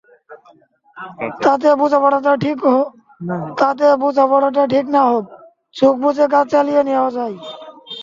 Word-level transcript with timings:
তাতে 1.43 1.69
বোঝাপড়াটা 4.01 4.63
ঠিক 4.73 4.85
না 4.89 5.01
হোক, 5.09 5.25
চোখ 5.75 5.93
বুজে 6.03 6.25
কাজ 6.33 6.45
চালিয়ে 6.53 6.81
নেওয়া 6.89 7.09
যায়। 7.17 7.35